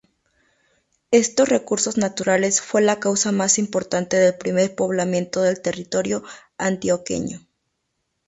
Estos 1.11 1.47
recursos 1.47 1.95
naturales 1.97 2.59
fue 2.59 2.81
la 2.81 2.99
causa 2.99 3.31
más 3.31 3.59
importante 3.59 4.17
del 4.17 4.35
primer 4.35 4.73
poblamiento 4.73 5.43
del 5.43 5.61
territorio 5.61 6.23
antioqueño. 6.57 7.45